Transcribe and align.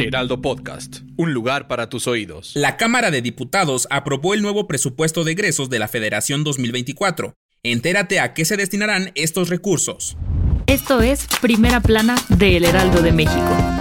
Heraldo 0.00 0.40
Podcast, 0.40 1.00
un 1.16 1.34
lugar 1.34 1.68
para 1.68 1.90
tus 1.90 2.06
oídos. 2.06 2.52
La 2.54 2.78
Cámara 2.78 3.10
de 3.10 3.20
Diputados 3.20 3.86
aprobó 3.90 4.32
el 4.32 4.40
nuevo 4.40 4.66
presupuesto 4.66 5.24
de 5.24 5.32
egresos 5.32 5.68
de 5.68 5.78
la 5.78 5.88
Federación 5.88 6.42
2024. 6.42 7.34
Entérate 7.62 8.18
a 8.18 8.32
qué 8.32 8.46
se 8.46 8.56
destinarán 8.56 9.12
estos 9.14 9.50
recursos. 9.50 10.16
Esto 10.66 11.02
es 11.02 11.26
Primera 11.42 11.80
Plana 11.80 12.16
de 12.30 12.56
El 12.56 12.64
Heraldo 12.64 13.02
de 13.02 13.12
México. 13.12 13.79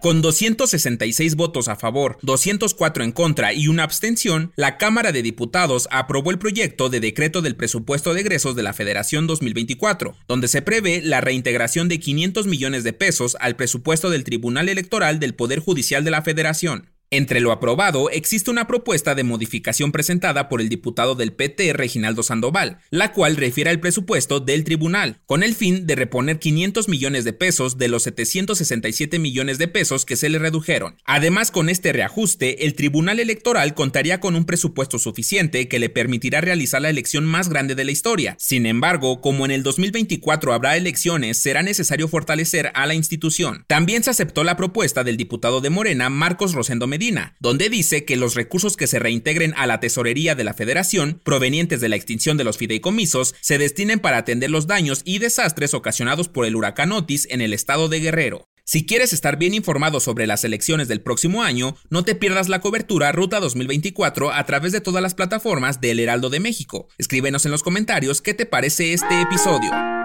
Con 0.00 0.22
266 0.22 1.36
votos 1.36 1.68
a 1.68 1.76
favor, 1.76 2.18
204 2.22 3.02
en 3.02 3.12
contra 3.12 3.52
y 3.52 3.68
una 3.68 3.82
abstención, 3.82 4.52
la 4.54 4.76
Cámara 4.78 5.10
de 5.10 5.22
Diputados 5.22 5.88
aprobó 5.90 6.30
el 6.30 6.38
proyecto 6.38 6.88
de 6.88 7.00
decreto 7.00 7.42
del 7.42 7.56
presupuesto 7.56 8.14
de 8.14 8.20
egresos 8.20 8.54
de 8.54 8.62
la 8.62 8.72
Federación 8.72 9.26
2024, 9.26 10.14
donde 10.28 10.48
se 10.48 10.62
prevé 10.62 11.00
la 11.02 11.20
reintegración 11.20 11.88
de 11.88 11.98
500 11.98 12.46
millones 12.46 12.84
de 12.84 12.92
pesos 12.92 13.36
al 13.40 13.56
presupuesto 13.56 14.10
del 14.10 14.24
Tribunal 14.24 14.68
Electoral 14.68 15.18
del 15.18 15.34
Poder 15.34 15.60
Judicial 15.60 16.04
de 16.04 16.10
la 16.10 16.22
Federación. 16.22 16.95
Entre 17.10 17.40
lo 17.40 17.52
aprobado 17.52 18.10
existe 18.10 18.50
una 18.50 18.66
propuesta 18.66 19.14
de 19.14 19.22
modificación 19.22 19.92
presentada 19.92 20.48
por 20.48 20.60
el 20.60 20.68
diputado 20.68 21.14
del 21.14 21.32
PT 21.32 21.72
Reginaldo 21.72 22.24
Sandoval, 22.24 22.80
la 22.90 23.12
cual 23.12 23.36
refiere 23.36 23.70
al 23.70 23.78
presupuesto 23.78 24.40
del 24.40 24.64
tribunal, 24.64 25.20
con 25.24 25.44
el 25.44 25.54
fin 25.54 25.86
de 25.86 25.94
reponer 25.94 26.40
500 26.40 26.88
millones 26.88 27.22
de 27.22 27.32
pesos 27.32 27.78
de 27.78 27.86
los 27.86 28.02
767 28.02 29.20
millones 29.20 29.58
de 29.58 29.68
pesos 29.68 30.04
que 30.04 30.16
se 30.16 30.28
le 30.28 30.40
redujeron. 30.40 30.96
Además, 31.04 31.52
con 31.52 31.68
este 31.68 31.92
reajuste, 31.92 32.66
el 32.66 32.74
Tribunal 32.74 33.20
Electoral 33.20 33.74
contaría 33.74 34.18
con 34.18 34.34
un 34.34 34.44
presupuesto 34.44 34.98
suficiente 34.98 35.68
que 35.68 35.78
le 35.78 35.90
permitirá 35.90 36.40
realizar 36.40 36.82
la 36.82 36.90
elección 36.90 37.24
más 37.24 37.48
grande 37.48 37.76
de 37.76 37.84
la 37.84 37.92
historia. 37.92 38.34
Sin 38.40 38.66
embargo, 38.66 39.20
como 39.20 39.44
en 39.44 39.52
el 39.52 39.62
2024 39.62 40.52
habrá 40.52 40.76
elecciones, 40.76 41.40
será 41.40 41.62
necesario 41.62 42.08
fortalecer 42.08 42.72
a 42.74 42.84
la 42.86 42.94
institución. 42.94 43.64
También 43.68 44.02
se 44.02 44.10
aceptó 44.10 44.42
la 44.42 44.56
propuesta 44.56 45.04
del 45.04 45.16
diputado 45.16 45.60
de 45.60 45.70
Morena, 45.70 46.10
Marcos 46.10 46.52
Rosendo 46.52 46.88
Medina, 46.96 47.36
donde 47.40 47.68
dice 47.68 48.06
que 48.06 48.16
los 48.16 48.34
recursos 48.34 48.74
que 48.74 48.86
se 48.86 48.98
reintegren 48.98 49.52
a 49.58 49.66
la 49.66 49.80
tesorería 49.80 50.34
de 50.34 50.44
la 50.44 50.54
federación, 50.54 51.20
provenientes 51.22 51.82
de 51.82 51.90
la 51.90 51.96
extinción 51.96 52.38
de 52.38 52.44
los 52.44 52.56
fideicomisos, 52.56 53.34
se 53.42 53.58
destinen 53.58 54.00
para 54.00 54.16
atender 54.16 54.50
los 54.50 54.66
daños 54.66 55.02
y 55.04 55.18
desastres 55.18 55.74
ocasionados 55.74 56.28
por 56.28 56.46
el 56.46 56.56
huracán 56.56 56.92
Otis 56.92 57.28
en 57.30 57.42
el 57.42 57.52
estado 57.52 57.90
de 57.90 58.00
Guerrero. 58.00 58.48
Si 58.64 58.86
quieres 58.86 59.12
estar 59.12 59.36
bien 59.36 59.52
informado 59.52 60.00
sobre 60.00 60.26
las 60.26 60.42
elecciones 60.42 60.88
del 60.88 61.02
próximo 61.02 61.42
año, 61.42 61.76
no 61.90 62.02
te 62.02 62.14
pierdas 62.14 62.48
la 62.48 62.62
cobertura 62.62 63.12
Ruta 63.12 63.40
2024 63.40 64.32
a 64.32 64.46
través 64.46 64.72
de 64.72 64.80
todas 64.80 65.02
las 65.02 65.14
plataformas 65.14 65.82
del 65.82 66.00
Heraldo 66.00 66.30
de 66.30 66.40
México. 66.40 66.88
Escríbenos 66.96 67.44
en 67.44 67.52
los 67.52 67.62
comentarios 67.62 68.22
qué 68.22 68.32
te 68.32 68.46
parece 68.46 68.94
este 68.94 69.20
episodio. 69.20 69.95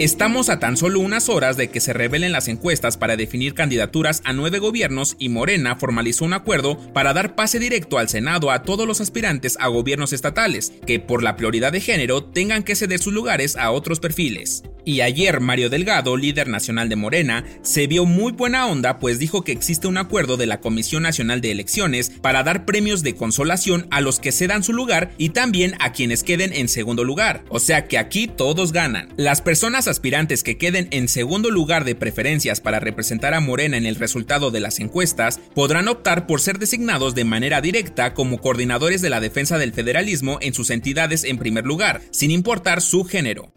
Estamos 0.00 0.48
a 0.48 0.58
tan 0.58 0.76
solo 0.76 0.98
unas 0.98 1.28
horas 1.28 1.56
de 1.56 1.70
que 1.70 1.78
se 1.78 1.92
revelen 1.92 2.32
las 2.32 2.48
encuestas 2.48 2.96
para 2.96 3.16
definir 3.16 3.54
candidaturas 3.54 4.22
a 4.24 4.32
nueve 4.32 4.58
gobiernos 4.58 5.14
y 5.20 5.28
Morena 5.28 5.76
formalizó 5.76 6.24
un 6.24 6.32
acuerdo 6.32 6.76
para 6.92 7.12
dar 7.12 7.36
pase 7.36 7.60
directo 7.60 7.98
al 7.98 8.08
Senado 8.08 8.50
a 8.50 8.62
todos 8.62 8.88
los 8.88 9.00
aspirantes 9.00 9.56
a 9.60 9.68
gobiernos 9.68 10.12
estatales, 10.12 10.72
que 10.84 10.98
por 10.98 11.22
la 11.22 11.36
prioridad 11.36 11.70
de 11.70 11.80
género 11.80 12.24
tengan 12.24 12.64
que 12.64 12.74
ceder 12.74 12.98
sus 12.98 13.12
lugares 13.12 13.54
a 13.54 13.70
otros 13.70 14.00
perfiles. 14.00 14.64
Y 14.84 15.00
ayer 15.00 15.40
Mario 15.40 15.70
Delgado, 15.70 16.16
líder 16.16 16.48
nacional 16.48 16.88
de 16.88 16.96
Morena, 16.96 17.44
se 17.62 17.86
vio 17.86 18.04
muy 18.04 18.32
buena 18.32 18.66
onda 18.66 18.98
pues 18.98 19.18
dijo 19.18 19.42
que 19.42 19.52
existe 19.52 19.86
un 19.86 19.96
acuerdo 19.96 20.36
de 20.36 20.46
la 20.46 20.60
Comisión 20.60 21.02
Nacional 21.02 21.40
de 21.40 21.50
Elecciones 21.50 22.10
para 22.10 22.42
dar 22.42 22.64
premios 22.64 23.02
de 23.02 23.14
consolación 23.14 23.86
a 23.90 24.00
los 24.00 24.20
que 24.20 24.32
cedan 24.32 24.62
su 24.62 24.72
lugar 24.72 25.12
y 25.16 25.30
también 25.30 25.74
a 25.80 25.92
quienes 25.92 26.22
queden 26.22 26.52
en 26.52 26.68
segundo 26.68 27.04
lugar. 27.04 27.44
O 27.48 27.60
sea 27.60 27.86
que 27.86 27.98
aquí 27.98 28.26
todos 28.26 28.72
ganan. 28.72 29.08
Las 29.16 29.40
personas 29.40 29.88
aspirantes 29.88 30.42
que 30.42 30.58
queden 30.58 30.88
en 30.90 31.08
segundo 31.08 31.50
lugar 31.50 31.84
de 31.84 31.94
preferencias 31.94 32.60
para 32.60 32.80
representar 32.80 33.34
a 33.34 33.40
Morena 33.40 33.76
en 33.76 33.86
el 33.86 33.96
resultado 33.96 34.50
de 34.50 34.60
las 34.60 34.80
encuestas 34.80 35.40
podrán 35.54 35.88
optar 35.88 36.26
por 36.26 36.40
ser 36.40 36.58
designados 36.58 37.14
de 37.14 37.24
manera 37.24 37.60
directa 37.60 38.14
como 38.14 38.38
coordinadores 38.38 39.00
de 39.00 39.10
la 39.10 39.20
defensa 39.20 39.58
del 39.58 39.72
federalismo 39.72 40.38
en 40.40 40.54
sus 40.54 40.70
entidades 40.70 41.24
en 41.24 41.38
primer 41.38 41.64
lugar, 41.64 42.02
sin 42.10 42.30
importar 42.30 42.82
su 42.82 43.04
género. 43.04 43.52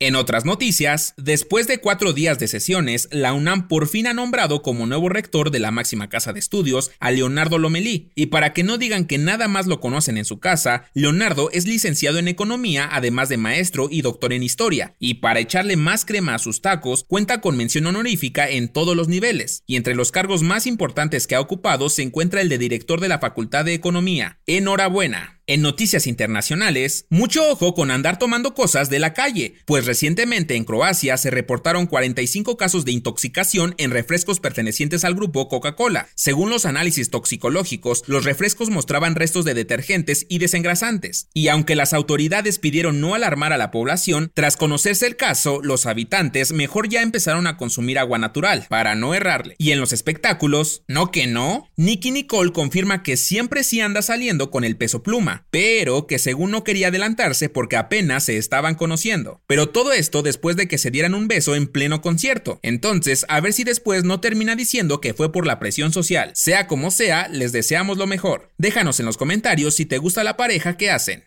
En 0.00 0.14
otras 0.14 0.44
noticias, 0.44 1.12
después 1.16 1.66
de 1.66 1.78
cuatro 1.78 2.12
días 2.12 2.38
de 2.38 2.46
sesiones, 2.46 3.08
la 3.10 3.32
UNAM 3.32 3.66
por 3.66 3.88
fin 3.88 4.06
ha 4.06 4.14
nombrado 4.14 4.62
como 4.62 4.86
nuevo 4.86 5.08
rector 5.08 5.50
de 5.50 5.58
la 5.58 5.72
máxima 5.72 6.08
casa 6.08 6.32
de 6.32 6.38
estudios 6.38 6.92
a 7.00 7.10
Leonardo 7.10 7.58
Lomelí, 7.58 8.12
y 8.14 8.26
para 8.26 8.52
que 8.52 8.62
no 8.62 8.78
digan 8.78 9.06
que 9.06 9.18
nada 9.18 9.48
más 9.48 9.66
lo 9.66 9.80
conocen 9.80 10.16
en 10.16 10.24
su 10.24 10.38
casa, 10.38 10.84
Leonardo 10.94 11.50
es 11.50 11.66
licenciado 11.66 12.18
en 12.20 12.28
economía, 12.28 12.88
además 12.92 13.28
de 13.28 13.38
maestro 13.38 13.88
y 13.90 14.02
doctor 14.02 14.32
en 14.32 14.44
historia, 14.44 14.94
y 15.00 15.14
para 15.14 15.40
echarle 15.40 15.76
más 15.76 16.04
crema 16.04 16.36
a 16.36 16.38
sus 16.38 16.62
tacos, 16.62 17.04
cuenta 17.08 17.40
con 17.40 17.56
mención 17.56 17.84
honorífica 17.86 18.48
en 18.48 18.68
todos 18.68 18.94
los 18.94 19.08
niveles, 19.08 19.64
y 19.66 19.74
entre 19.74 19.96
los 19.96 20.12
cargos 20.12 20.44
más 20.44 20.68
importantes 20.68 21.26
que 21.26 21.34
ha 21.34 21.40
ocupado 21.40 21.88
se 21.88 22.02
encuentra 22.02 22.40
el 22.40 22.48
de 22.48 22.58
director 22.58 23.00
de 23.00 23.08
la 23.08 23.18
Facultad 23.18 23.64
de 23.64 23.74
Economía. 23.74 24.38
Enhorabuena. 24.46 25.37
En 25.50 25.62
noticias 25.62 26.06
internacionales, 26.06 27.06
mucho 27.08 27.50
ojo 27.50 27.72
con 27.72 27.90
andar 27.90 28.18
tomando 28.18 28.52
cosas 28.52 28.90
de 28.90 28.98
la 28.98 29.14
calle, 29.14 29.54
pues 29.64 29.86
recientemente 29.86 30.56
en 30.56 30.64
Croacia 30.66 31.16
se 31.16 31.30
reportaron 31.30 31.86
45 31.86 32.58
casos 32.58 32.84
de 32.84 32.92
intoxicación 32.92 33.74
en 33.78 33.90
refrescos 33.90 34.40
pertenecientes 34.40 35.04
al 35.04 35.14
grupo 35.14 35.48
Coca-Cola. 35.48 36.08
Según 36.14 36.50
los 36.50 36.66
análisis 36.66 37.08
toxicológicos, 37.08 38.02
los 38.08 38.26
refrescos 38.26 38.68
mostraban 38.68 39.14
restos 39.14 39.46
de 39.46 39.54
detergentes 39.54 40.26
y 40.28 40.36
desengrasantes. 40.36 41.28
Y 41.32 41.48
aunque 41.48 41.76
las 41.76 41.94
autoridades 41.94 42.58
pidieron 42.58 43.00
no 43.00 43.14
alarmar 43.14 43.54
a 43.54 43.56
la 43.56 43.70
población, 43.70 44.30
tras 44.34 44.58
conocerse 44.58 45.06
el 45.06 45.16
caso, 45.16 45.60
los 45.62 45.86
habitantes 45.86 46.52
mejor 46.52 46.90
ya 46.90 47.00
empezaron 47.00 47.46
a 47.46 47.56
consumir 47.56 47.98
agua 47.98 48.18
natural, 48.18 48.66
para 48.68 48.94
no 48.96 49.14
errarle. 49.14 49.54
Y 49.56 49.70
en 49.70 49.80
los 49.80 49.94
espectáculos, 49.94 50.82
no 50.88 51.10
que 51.10 51.26
no, 51.26 51.70
Nicky 51.78 52.10
Nicole 52.10 52.52
confirma 52.52 53.02
que 53.02 53.16
siempre 53.16 53.64
sí 53.64 53.80
anda 53.80 54.02
saliendo 54.02 54.50
con 54.50 54.62
el 54.62 54.76
peso 54.76 55.02
pluma 55.02 55.37
pero 55.50 56.06
que 56.06 56.18
según 56.18 56.50
no 56.50 56.64
quería 56.64 56.88
adelantarse 56.88 57.48
porque 57.48 57.76
apenas 57.76 58.24
se 58.24 58.36
estaban 58.36 58.74
conociendo. 58.74 59.40
Pero 59.46 59.68
todo 59.68 59.92
esto 59.92 60.22
después 60.22 60.56
de 60.56 60.68
que 60.68 60.78
se 60.78 60.90
dieran 60.90 61.14
un 61.14 61.28
beso 61.28 61.54
en 61.54 61.66
pleno 61.66 62.00
concierto. 62.00 62.58
Entonces, 62.62 63.26
a 63.28 63.40
ver 63.40 63.52
si 63.52 63.64
después 63.64 64.04
no 64.04 64.20
termina 64.20 64.56
diciendo 64.56 65.00
que 65.00 65.14
fue 65.14 65.32
por 65.32 65.46
la 65.46 65.58
presión 65.58 65.92
social. 65.92 66.30
Sea 66.34 66.66
como 66.66 66.90
sea, 66.90 67.28
les 67.28 67.52
deseamos 67.52 67.98
lo 67.98 68.06
mejor. 68.06 68.50
Déjanos 68.58 69.00
en 69.00 69.06
los 69.06 69.16
comentarios 69.16 69.74
si 69.74 69.86
te 69.86 69.98
gusta 69.98 70.24
la 70.24 70.36
pareja 70.36 70.76
que 70.76 70.90
hacen. 70.90 71.24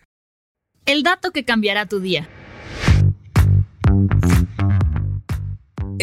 El 0.84 1.02
dato 1.02 1.30
que 1.30 1.44
cambiará 1.44 1.86
tu 1.86 2.00
día. 2.00 2.28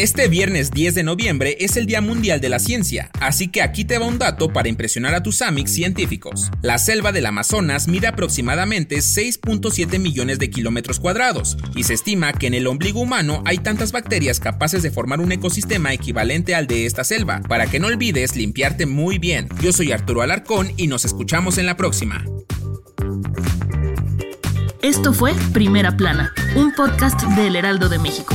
Este 0.00 0.28
viernes 0.28 0.70
10 0.70 0.94
de 0.94 1.02
noviembre 1.02 1.58
es 1.60 1.76
el 1.76 1.84
Día 1.84 2.00
Mundial 2.00 2.40
de 2.40 2.48
la 2.48 2.58
Ciencia, 2.58 3.10
así 3.20 3.48
que 3.48 3.60
aquí 3.60 3.84
te 3.84 3.98
va 3.98 4.06
un 4.06 4.18
dato 4.18 4.50
para 4.50 4.70
impresionar 4.70 5.14
a 5.14 5.22
tus 5.22 5.42
amics 5.42 5.74
científicos. 5.74 6.50
La 6.62 6.78
selva 6.78 7.12
del 7.12 7.26
Amazonas 7.26 7.86
mide 7.86 8.06
aproximadamente 8.06 8.96
6.7 8.96 9.98
millones 9.98 10.38
de 10.38 10.48
kilómetros 10.48 11.00
cuadrados, 11.00 11.58
y 11.76 11.82
se 11.82 11.92
estima 11.92 12.32
que 12.32 12.46
en 12.46 12.54
el 12.54 12.66
ombligo 12.66 13.02
humano 13.02 13.42
hay 13.44 13.58
tantas 13.58 13.92
bacterias 13.92 14.40
capaces 14.40 14.82
de 14.82 14.90
formar 14.90 15.20
un 15.20 15.32
ecosistema 15.32 15.92
equivalente 15.92 16.54
al 16.54 16.66
de 16.66 16.86
esta 16.86 17.04
selva. 17.04 17.42
Para 17.46 17.66
que 17.66 17.78
no 17.78 17.88
olvides 17.88 18.36
limpiarte 18.36 18.86
muy 18.86 19.18
bien. 19.18 19.50
Yo 19.60 19.70
soy 19.70 19.92
Arturo 19.92 20.22
Alarcón 20.22 20.72
y 20.78 20.86
nos 20.86 21.04
escuchamos 21.04 21.58
en 21.58 21.66
la 21.66 21.76
próxima. 21.76 22.24
Esto 24.80 25.12
fue 25.12 25.34
Primera 25.52 25.94
Plana, 25.94 26.32
un 26.56 26.72
podcast 26.72 27.20
del 27.36 27.54
Heraldo 27.54 27.90
de 27.90 27.98
México. 27.98 28.34